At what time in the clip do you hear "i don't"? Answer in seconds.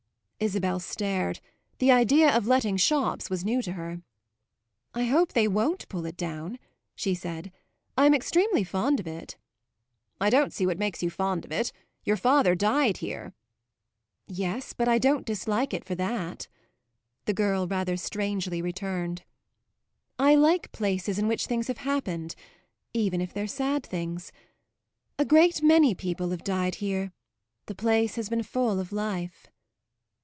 10.19-10.51, 14.87-15.27